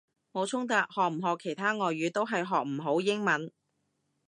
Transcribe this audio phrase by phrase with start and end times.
[0.33, 3.51] 冇衝突，學唔學其他外語都係學唔好英文！